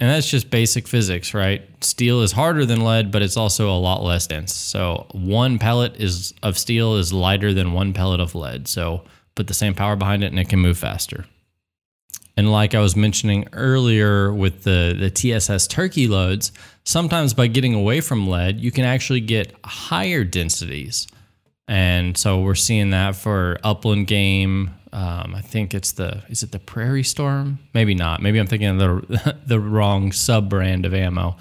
[0.00, 1.62] And that's just basic physics, right?
[1.82, 4.54] Steel is harder than lead, but it's also a lot less dense.
[4.54, 8.68] So one pellet is of steel is lighter than one pellet of lead.
[8.68, 9.02] So
[9.34, 11.24] put the same power behind it and it can move faster.
[12.36, 16.52] And like I was mentioning earlier with the, the TSS turkey loads,
[16.84, 21.08] sometimes by getting away from lead, you can actually get higher densities.
[21.68, 24.70] And so we're seeing that for upland game.
[24.90, 27.58] Um, I think it's the is it the Prairie Storm?
[27.74, 28.22] Maybe not.
[28.22, 31.36] Maybe I'm thinking of the the wrong sub brand of ammo.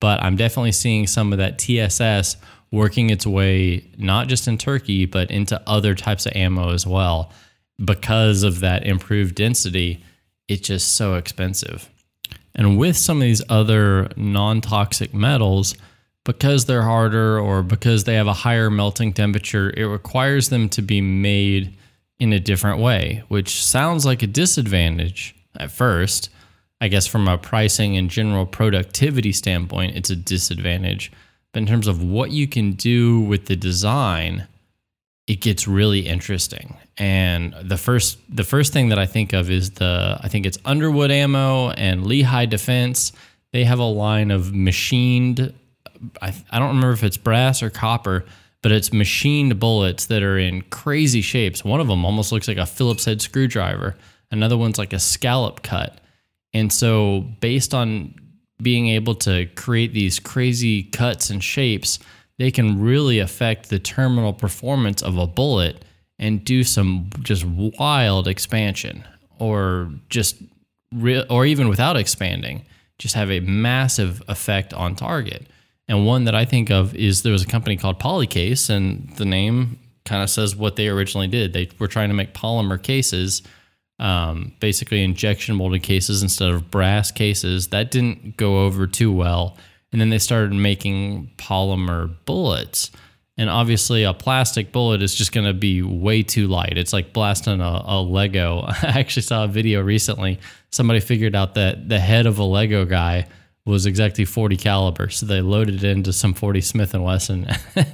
[0.00, 2.36] But I'm definitely seeing some of that TSS
[2.70, 7.32] working its way not just in Turkey but into other types of ammo as well
[7.82, 10.02] because of that improved density.
[10.48, 11.88] It's just so expensive.
[12.54, 15.76] And with some of these other non-toxic metals,
[16.24, 20.82] because they're harder or because they have a higher melting temperature, it requires them to
[20.82, 21.74] be made
[22.18, 26.30] in a different way, which sounds like a disadvantage at first.
[26.80, 31.10] I guess from a pricing and general productivity standpoint, it's a disadvantage.
[31.52, 34.46] But in terms of what you can do with the design,
[35.26, 36.76] it gets really interesting.
[36.96, 40.58] And the first the first thing that I think of is the I think it's
[40.64, 43.12] Underwood Ammo and Lehigh Defense.
[43.52, 45.52] They have a line of machined
[46.22, 48.24] I, I don't remember if it's brass or copper,
[48.62, 51.64] but it's machined bullets that are in crazy shapes.
[51.64, 53.96] One of them almost looks like a Phillips head screwdriver.
[54.30, 56.00] Another one's like a scallop cut.
[56.52, 58.14] And so, based on
[58.60, 61.98] being able to create these crazy cuts and shapes,
[62.38, 65.84] they can really affect the terminal performance of a bullet
[66.18, 69.04] and do some just wild expansion
[69.38, 70.36] or just
[71.28, 72.64] or even without expanding,
[72.98, 75.46] just have a massive effect on target.
[75.88, 79.24] And one that I think of is there was a company called Polycase, and the
[79.24, 81.52] name kind of says what they originally did.
[81.52, 83.42] They were trying to make polymer cases,
[83.98, 87.68] um, basically injection molded cases instead of brass cases.
[87.68, 89.56] That didn't go over too well.
[89.90, 92.90] And then they started making polymer bullets.
[93.38, 96.76] And obviously, a plastic bullet is just going to be way too light.
[96.76, 98.64] It's like blasting a, a Lego.
[98.66, 100.40] I actually saw a video recently.
[100.70, 103.26] Somebody figured out that the head of a Lego guy
[103.68, 105.10] was exactly 40 caliber.
[105.10, 107.86] So they loaded it into some 40 Smith and Wesson, and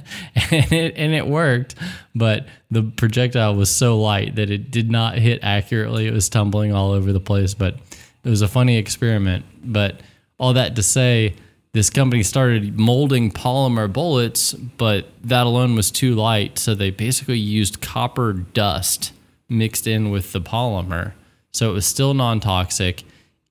[0.71, 1.75] it and it worked.
[2.15, 6.07] But the projectile was so light that it did not hit accurately.
[6.07, 7.53] It was tumbling all over the place.
[7.53, 7.75] But
[8.23, 9.45] it was a funny experiment.
[9.63, 9.99] But
[10.39, 11.35] all that to say,
[11.73, 16.57] this company started molding polymer bullets, but that alone was too light.
[16.57, 19.11] So they basically used copper dust
[19.49, 21.11] mixed in with the polymer.
[21.51, 23.03] So it was still non toxic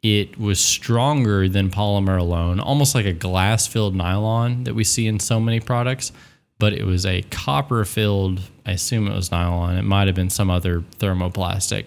[0.05, 5.07] it was stronger than polymer alone, almost like a glass filled nylon that we see
[5.07, 6.13] in so many products,
[6.59, 9.79] but it was a copper filled, I assume it was nylon.
[9.79, 11.87] It might have been some other thermoplastic,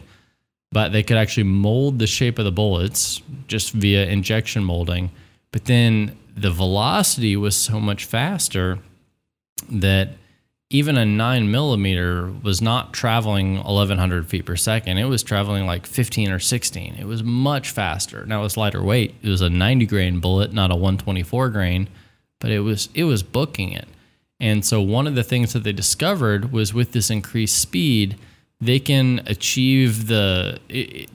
[0.71, 5.12] but they could actually mold the shape of the bullets just via injection molding.
[5.51, 8.80] But then the velocity was so much faster
[9.69, 10.10] that
[10.69, 14.97] even a nine millimeter was not traveling 1100 feet per second.
[14.97, 16.95] It was traveling like 15 or 16.
[16.95, 18.25] It was much faster.
[18.25, 19.15] Now it was lighter weight.
[19.21, 21.88] It was a 90 grain bullet, not a 124 grain,
[22.39, 23.88] but it was it was booking it.
[24.39, 28.18] And so one of the things that they discovered was with this increased speed,
[28.59, 30.59] they can achieve the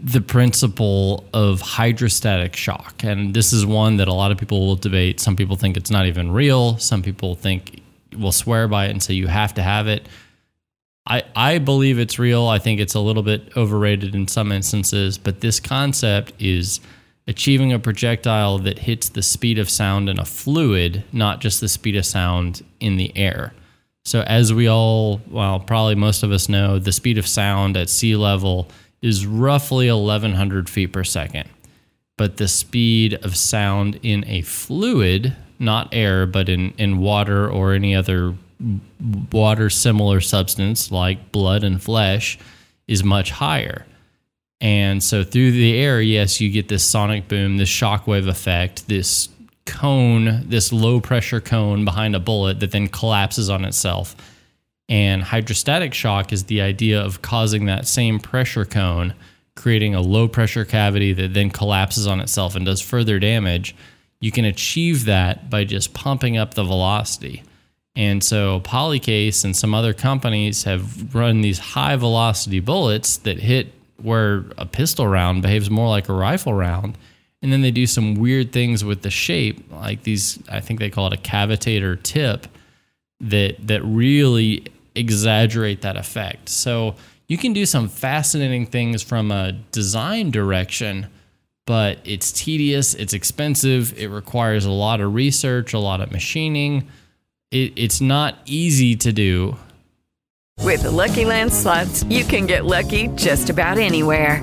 [0.03, 3.05] the principle of hydrostatic shock.
[3.05, 5.21] And this is one that a lot of people will debate.
[5.21, 6.79] Some people think it's not even real.
[6.79, 7.82] Some people think
[8.15, 10.09] will swear by it and say you have to have it.
[11.07, 12.47] I, I believe it's real.
[12.47, 16.81] I think it's a little bit overrated in some instances, but this concept is
[17.27, 21.69] achieving a projectile that hits the speed of sound in a fluid, not just the
[21.69, 23.53] speed of sound in the air.
[24.05, 27.89] So, as we all, well, probably most of us know, the speed of sound at
[27.89, 28.69] sea level
[29.01, 31.49] is roughly 1100 feet per second.
[32.19, 37.73] but the speed of sound in a fluid, not air, but in, in water or
[37.73, 38.35] any other
[39.33, 42.39] water similar substance like blood and flesh,
[42.87, 43.87] is much higher.
[44.61, 49.29] And so through the air, yes, you get this sonic boom, this shockwave effect, this
[49.67, 54.15] cone, this low pressure cone behind a bullet that then collapses on itself.
[54.89, 59.15] And hydrostatic shock is the idea of causing that same pressure cone,
[59.57, 63.75] creating a low pressure cavity that then collapses on itself and does further damage.
[64.23, 67.43] You can achieve that by just pumping up the velocity.
[67.95, 73.75] And so Polycase and some other companies have run these high velocity bullets that hit
[74.01, 76.97] where a pistol round behaves more like a rifle round.
[77.43, 80.89] And then they do some weird things with the shape, like these, I think they
[80.89, 82.47] call it a cavitator tip,
[83.21, 84.65] that that really
[84.95, 86.49] exaggerate that effect.
[86.49, 86.95] So
[87.27, 91.09] you can do some fascinating things from a design direction,
[91.67, 96.89] but it's tedious, it's expensive, it requires a lot of research, a lot of machining.
[97.51, 99.57] It, it's not easy to do.
[100.61, 104.43] With the Lucky Land slots, you can get lucky just about anywhere.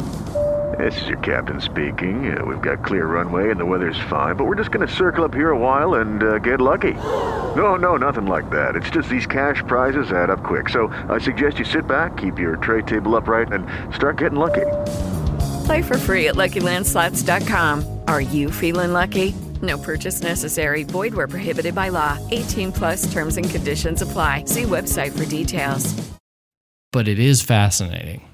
[0.78, 2.38] This is your captain speaking.
[2.38, 5.26] Uh, we've got clear runway and the weather's fine, but we're just going to circle
[5.26, 6.94] up here a while and uh, get lucky.
[6.94, 8.76] No, no, nothing like that.
[8.76, 10.70] It's just these cash prizes add up quick.
[10.70, 14.66] So I suggest you sit back, keep your tray table upright, and start getting lucky.
[15.70, 18.02] Play for free at LuckyLandSlots.com.
[18.08, 19.36] Are you feeling lucky?
[19.62, 20.82] No purchase necessary.
[20.82, 22.18] Void where prohibited by law.
[22.32, 24.46] 18 plus terms and conditions apply.
[24.46, 25.94] See website for details.
[26.92, 28.28] but it is fascinating.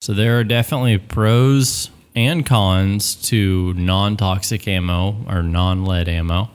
[0.00, 6.50] So there are definitely pros and cons to non-toxic ammo or non-lead ammo.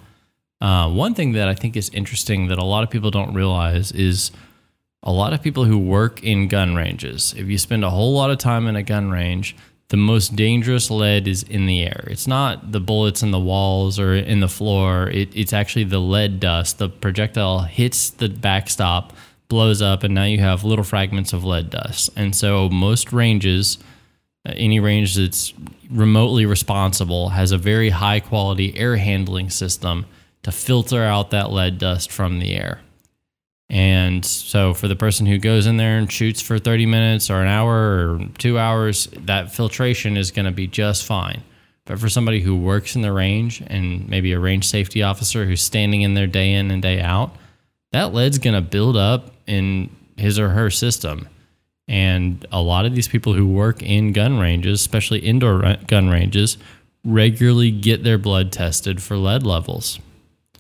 [0.62, 3.92] Uh, one thing that I think is interesting that a lot of people don't realize
[3.92, 4.32] is
[5.04, 7.34] a lot of people who work in gun ranges.
[7.38, 9.58] If you spend a whole lot of time in a gun range,
[9.90, 12.06] the most dangerous lead is in the air.
[12.08, 15.10] It's not the bullets in the walls or in the floor.
[15.10, 16.78] It, it's actually the lead dust.
[16.78, 19.14] The projectile hits the backstop,
[19.48, 22.12] blows up, and now you have little fragments of lead dust.
[22.16, 23.80] And so most ranges,
[24.48, 25.56] uh, any range that's
[25.90, 30.06] remotely responsible, has a very high quality air handling system
[30.44, 32.80] to filter out that lead dust from the air.
[33.70, 37.42] And so, for the person who goes in there and shoots for 30 minutes or
[37.42, 41.44] an hour or two hours, that filtration is going to be just fine.
[41.86, 45.62] But for somebody who works in the range and maybe a range safety officer who's
[45.62, 47.36] standing in there day in and day out,
[47.92, 51.28] that lead's going to build up in his or her system.
[51.88, 56.58] And a lot of these people who work in gun ranges, especially indoor gun ranges,
[57.04, 60.00] regularly get their blood tested for lead levels.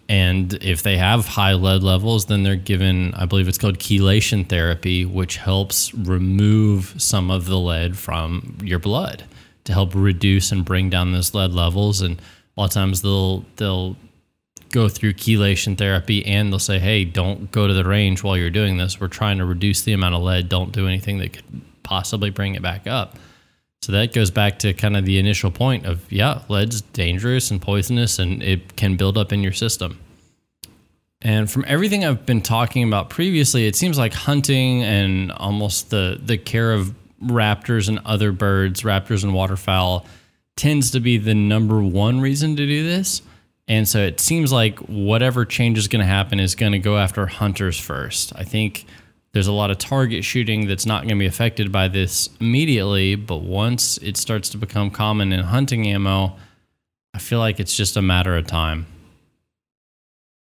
[0.09, 4.49] And if they have high lead levels, then they're given, I believe it's called chelation
[4.49, 9.23] therapy, which helps remove some of the lead from your blood
[9.65, 12.01] to help reduce and bring down those lead levels.
[12.01, 13.95] And a lot of times they'll they'll
[14.71, 18.49] go through chelation therapy and they'll say, hey, don't go to the range while you're
[18.49, 18.99] doing this.
[18.99, 20.49] We're trying to reduce the amount of lead.
[20.49, 23.17] Don't do anything that could possibly bring it back up.
[23.81, 27.61] So that goes back to kind of the initial point of yeah, lead's dangerous and
[27.61, 29.99] poisonous and it can build up in your system.
[31.21, 36.19] And from everything I've been talking about previously, it seems like hunting and almost the
[36.21, 40.05] the care of raptors and other birds, raptors and waterfowl
[40.55, 43.21] tends to be the number one reason to do this.
[43.67, 46.97] And so it seems like whatever change is going to happen is going to go
[46.97, 48.33] after hunters first.
[48.35, 48.85] I think
[49.31, 53.15] there's a lot of target shooting that's not going to be affected by this immediately,
[53.15, 56.35] but once it starts to become common in hunting ammo,
[57.13, 58.87] I feel like it's just a matter of time.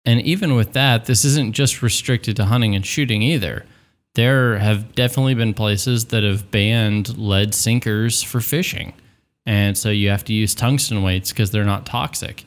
[0.05, 3.65] And even with that, this isn't just restricted to hunting and shooting either.
[4.15, 8.93] There have definitely been places that have banned lead sinkers for fishing.
[9.45, 12.43] And so you have to use tungsten weights because they're not toxic.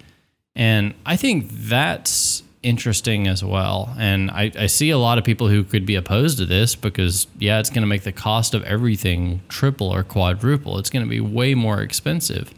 [0.55, 3.95] And I think that's interesting as well.
[3.99, 7.27] And I, I see a lot of people who could be opposed to this because,
[7.39, 10.79] yeah, it's going to make the cost of everything triple or quadruple.
[10.79, 12.53] It's going to be way more expensive.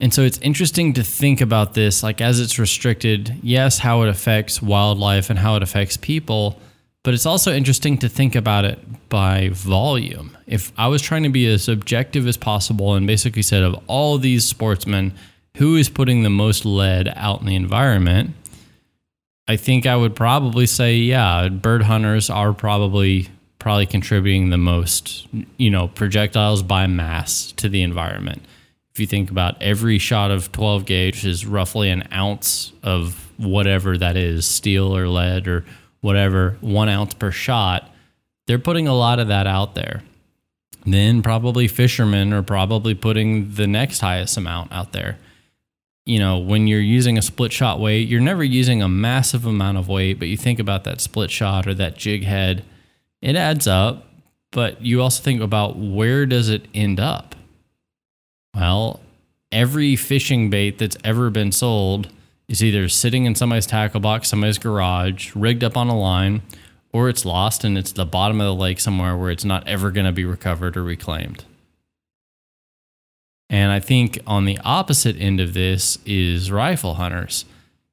[0.00, 4.08] And so it's interesting to think about this like as it's restricted, yes, how it
[4.08, 6.58] affects wildlife and how it affects people,
[7.04, 8.78] but it's also interesting to think about it
[9.08, 10.36] by volume.
[10.46, 14.18] If I was trying to be as objective as possible and basically said of all
[14.18, 15.14] these sportsmen,
[15.56, 18.34] who is putting the most lead out in the environment,
[19.48, 23.28] I think I would probably say, yeah, bird hunters are probably
[23.58, 28.42] probably contributing the most, you know, projectiles by mass to the environment.
[28.92, 33.96] If you think about every shot of 12 gauge is roughly an ounce of whatever
[33.96, 35.64] that is, steel or lead or
[36.00, 37.88] whatever, one ounce per shot,
[38.48, 40.02] they're putting a lot of that out there.
[40.84, 45.16] then probably fishermen are probably putting the next highest amount out there.
[46.04, 49.78] You know, when you're using a split shot weight, you're never using a massive amount
[49.78, 52.64] of weight, but you think about that split shot or that jig head,
[53.20, 54.06] it adds up,
[54.50, 57.36] but you also think about where does it end up?
[58.54, 59.00] Well,
[59.52, 62.08] every fishing bait that's ever been sold
[62.48, 66.42] is either sitting in somebody's tackle box, somebody's garage, rigged up on a line,
[66.92, 69.90] or it's lost and it's the bottom of the lake somewhere where it's not ever
[69.90, 71.44] going to be recovered or reclaimed.
[73.52, 77.44] And I think on the opposite end of this is rifle hunters.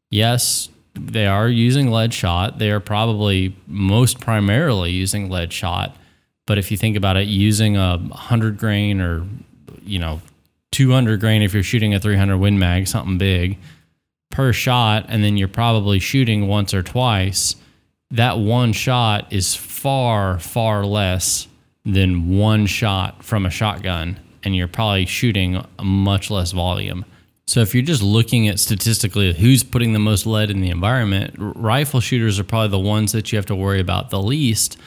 [0.09, 2.59] Yes, they are using lead shot.
[2.59, 5.95] They are probably most primarily using lead shot.
[6.47, 9.27] But if you think about it, using a 100 grain or,
[9.83, 10.21] you know,
[10.71, 13.57] 200 grain if you're shooting a 300 Win Mag, something big
[14.31, 17.55] per shot, and then you're probably shooting once or twice,
[18.11, 21.47] that one shot is far, far less
[21.83, 27.05] than one shot from a shotgun, and you're probably shooting much less volume.
[27.47, 31.33] So if you're just looking at statistically who's putting the most lead in the environment,
[31.37, 34.77] rifle shooters are probably the ones that you have to worry about the least.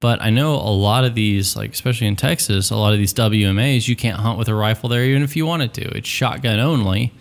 [0.00, 3.14] But I know a lot of these, like especially in Texas, a lot of these
[3.14, 5.96] WMAs, you can't hunt with a rifle there even if you wanted to.
[5.96, 7.12] It's shotgun only.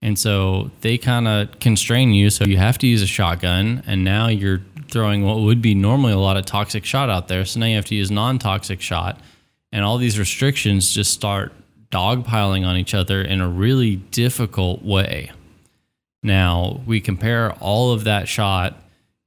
[0.00, 2.30] And so they kind of constrain you.
[2.30, 3.82] So you have to use a shotgun.
[3.86, 7.44] And now you're throwing what would be normally a lot of toxic shot out there.
[7.44, 9.20] So now you have to use non toxic shot.
[9.72, 11.52] And all these restrictions just start
[11.90, 15.30] dogpiling on each other in a really difficult way.
[16.22, 18.76] Now, we compare all of that shot.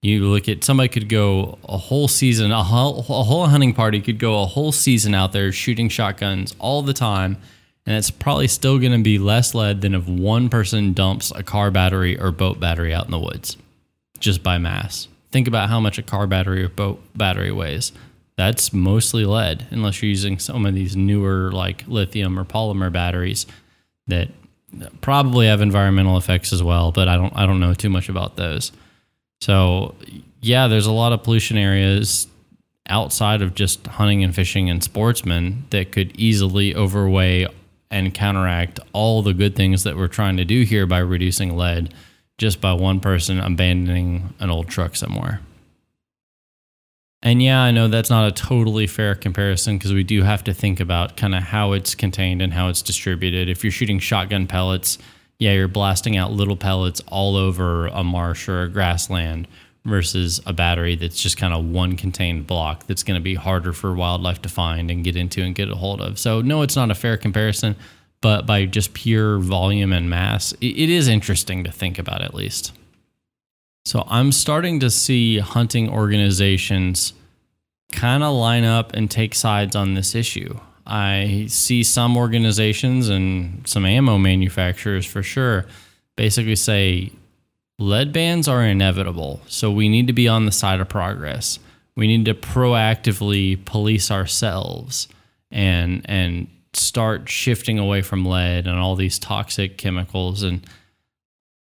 [0.01, 4.01] You look at somebody could go a whole season, a whole, a whole hunting party
[4.01, 7.37] could go a whole season out there shooting shotguns all the time.
[7.85, 11.43] And it's probably still going to be less lead than if one person dumps a
[11.43, 13.57] car battery or boat battery out in the woods
[14.19, 15.07] just by mass.
[15.31, 17.91] Think about how much a car battery or boat battery weighs
[18.41, 23.45] that's mostly lead unless you're using some of these newer like lithium or polymer batteries
[24.07, 24.29] that
[24.99, 28.37] probably have environmental effects as well but i don't i don't know too much about
[28.37, 28.71] those.
[29.41, 29.93] So
[30.41, 32.25] yeah there's a lot of pollution areas
[32.87, 37.45] outside of just hunting and fishing and sportsmen that could easily overweigh
[37.91, 41.93] and counteract all the good things that we're trying to do here by reducing lead
[42.39, 45.41] just by one person abandoning an old truck somewhere
[47.23, 50.53] and yeah, I know that's not a totally fair comparison because we do have to
[50.53, 53.47] think about kind of how it's contained and how it's distributed.
[53.47, 54.97] If you're shooting shotgun pellets,
[55.37, 59.47] yeah, you're blasting out little pellets all over a marsh or a grassland
[59.85, 63.73] versus a battery that's just kind of one contained block that's going to be harder
[63.73, 66.19] for wildlife to find and get into and get a hold of.
[66.19, 67.75] So, no, it's not a fair comparison,
[68.21, 72.71] but by just pure volume and mass, it is interesting to think about at least.
[73.85, 77.13] So I'm starting to see hunting organizations
[77.91, 80.57] kind of line up and take sides on this issue.
[80.85, 85.65] I see some organizations and some ammo manufacturers for sure
[86.15, 87.11] basically say
[87.79, 89.41] lead bans are inevitable.
[89.47, 91.59] So we need to be on the side of progress.
[91.95, 95.07] We need to proactively police ourselves
[95.49, 100.65] and and start shifting away from lead and all these toxic chemicals and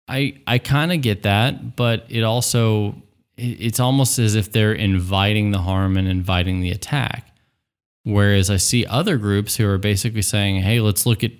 [0.09, 2.95] I I kind of get that, but it also
[3.37, 7.33] it's almost as if they're inviting the harm and inviting the attack.
[8.05, 11.33] Whereas I see other groups who are basically saying, "Hey, let's look at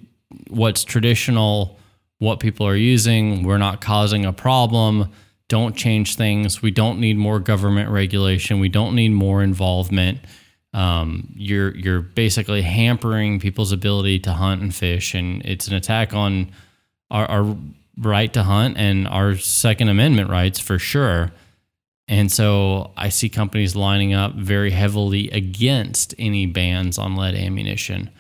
[0.49, 1.79] what's traditional,
[2.19, 3.45] what people are using.
[3.45, 5.11] We're not causing a problem.
[5.49, 6.61] Don't change things.
[6.61, 8.59] We don't need more government regulation.
[8.59, 10.19] We don't need more involvement."
[10.75, 16.13] Um, you're you're basically hampering people's ability to hunt and fish, and it's an attack
[16.13, 16.51] on
[17.11, 17.57] our, our
[17.99, 21.33] right to hunt and our Second Amendment rights for sure.
[22.09, 28.11] And so I see companies lining up very heavily against any bans on lead ammunition.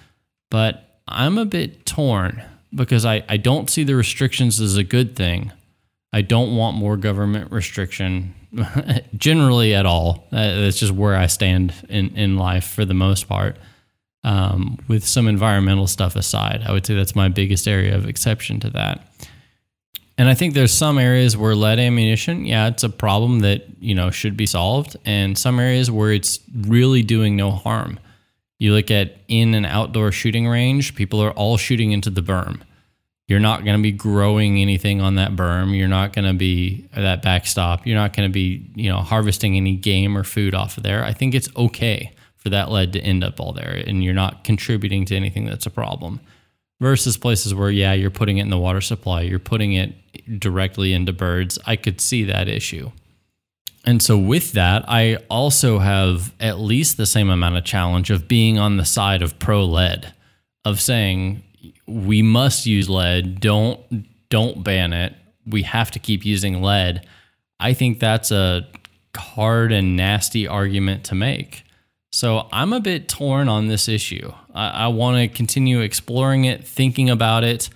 [0.50, 2.42] But I'm a bit torn
[2.74, 5.52] because I, I don't see the restrictions as a good thing.
[6.12, 8.34] I don't want more government restriction
[9.16, 10.26] generally at all.
[10.30, 13.56] That's just where I stand in, in life for the most part.
[14.24, 18.58] Um, with some environmental stuff aside, I would say that's my biggest area of exception
[18.60, 19.06] to that.
[20.18, 23.94] And I think there's some areas where lead ammunition, yeah, it's a problem that, you
[23.94, 28.00] know, should be solved and some areas where it's really doing no harm.
[28.58, 32.62] You look at in an outdoor shooting range, people are all shooting into the berm.
[33.28, 35.76] You're not going to be growing anything on that berm.
[35.76, 37.86] You're not going to be uh, that backstop.
[37.86, 41.04] You're not going to be, you know, harvesting any game or food off of there.
[41.04, 44.44] I think it's okay for that lead to end up all there and you're not
[44.44, 46.20] contributing to anything that's a problem
[46.80, 49.94] versus places where yeah you're putting it in the water supply you're putting it
[50.40, 52.90] directly into birds i could see that issue
[53.88, 58.26] And so, with that, I also have at least the same amount of challenge of
[58.26, 60.12] being on the side of pro lead,
[60.64, 61.44] of saying
[61.86, 63.38] we must use lead.
[63.38, 63.78] Don't
[64.28, 65.14] don't ban it.
[65.46, 67.06] We have to keep using lead.
[67.60, 68.66] I think that's a
[69.16, 71.62] hard and nasty argument to make.
[72.12, 74.32] So I'm a bit torn on this issue.
[74.54, 77.68] I, I want to continue exploring it, thinking about it.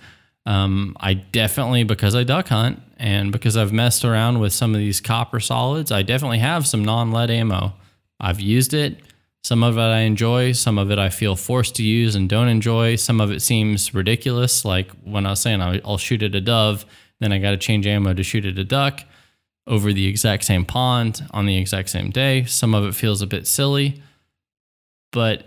[0.45, 4.79] Um, I definitely, because I duck hunt and because I've messed around with some of
[4.79, 7.73] these copper solids, I definitely have some non lead ammo.
[8.19, 9.01] I've used it.
[9.43, 12.47] Some of it I enjoy, some of it I feel forced to use and don't
[12.47, 12.95] enjoy.
[12.95, 16.85] Some of it seems ridiculous, like when I was saying I'll shoot at a dove,
[17.19, 19.01] then I got to change ammo to shoot at a duck
[19.65, 22.45] over the exact same pond on the exact same day.
[22.45, 24.03] Some of it feels a bit silly,
[25.11, 25.45] but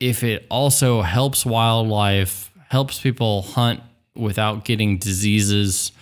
[0.00, 3.80] if it also helps wildlife, helps people hunt
[4.14, 5.92] without getting diseases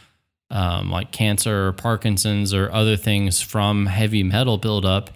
[0.53, 5.09] um, like cancer or Parkinson's or other things from heavy metal buildup,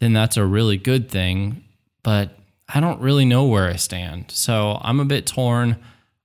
[0.00, 1.62] then that's a really good thing.
[2.02, 2.36] But
[2.68, 4.32] I don't really know where I stand.
[4.32, 5.76] So I'm a bit torn.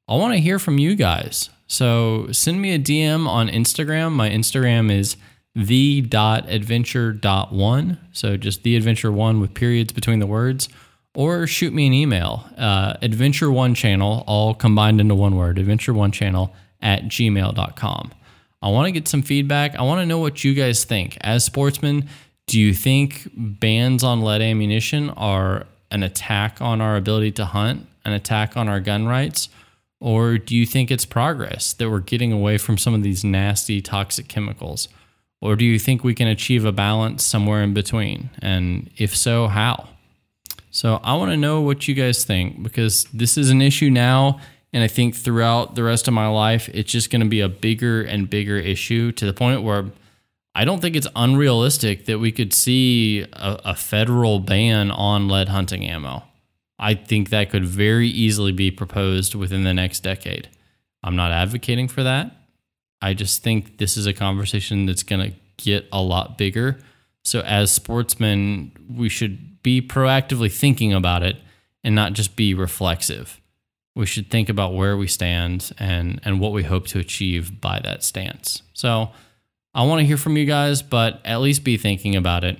[0.07, 1.51] I want to hear from you guys.
[1.67, 4.13] So send me a DM on Instagram.
[4.13, 5.17] My Instagram is
[5.55, 7.99] the.adventure.one.
[8.11, 10.69] So just the adventure one with periods between the words.
[11.15, 15.93] Or shoot me an email, uh, adventure one channel, all combined into one word, adventure
[15.93, 18.11] one channel at gmail.com.
[18.61, 19.75] I want to get some feedback.
[19.75, 21.17] I want to know what you guys think.
[21.21, 22.09] As sportsmen,
[22.47, 27.87] do you think bans on lead ammunition are an attack on our ability to hunt,
[28.03, 29.49] an attack on our gun rights?
[30.01, 33.81] Or do you think it's progress that we're getting away from some of these nasty
[33.81, 34.89] toxic chemicals?
[35.41, 38.29] Or do you think we can achieve a balance somewhere in between?
[38.39, 39.89] And if so, how?
[40.75, 44.41] So I want to know what you guys think because this is an issue now.
[44.73, 47.47] And I think throughout the rest of my life, it's just going to be a
[47.47, 49.85] bigger and bigger issue to the point where
[50.53, 55.47] I don't think it's unrealistic that we could see a, a, federal ban on lead
[55.47, 56.23] hunting ammo.
[56.77, 60.49] I think that could very easily be proposed within the next decade.
[61.01, 62.35] I'm not advocating for that.
[63.01, 66.79] I just think this is a conversation that's going to get a lot bigger.
[67.23, 71.37] So, as sportsmen, we should be proactively thinking about it
[71.83, 73.41] and not just be reflexive.
[73.95, 77.79] We should think about where we stand and, and what we hope to achieve by
[77.79, 78.61] that stance.
[78.73, 79.09] So,
[79.73, 82.59] I want to hear from you guys, but at least be thinking about it.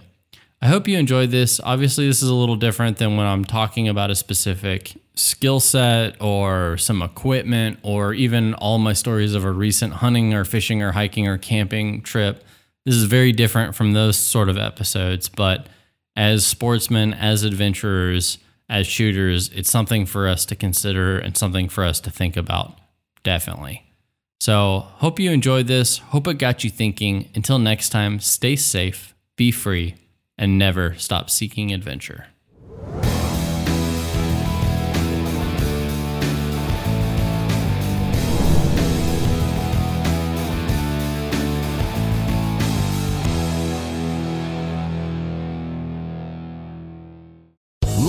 [0.62, 1.62] I hope you enjoyed this.
[1.64, 6.20] Obviously, this is a little different than when I'm talking about a specific skill set
[6.20, 10.92] or some equipment or even all my stories of a recent hunting or fishing or
[10.92, 12.44] hiking or camping trip.
[12.84, 15.68] This is very different from those sort of episodes, but
[16.16, 18.38] as sportsmen, as adventurers,
[18.70, 22.78] as shooters, it's something for us to consider and something for us to think about.
[23.24, 23.84] Definitely.
[24.40, 25.98] So, hope you enjoyed this.
[25.98, 27.30] Hope it got you thinking.
[27.36, 29.96] Until next time, stay safe, be free,
[30.38, 32.28] and never stop seeking adventure.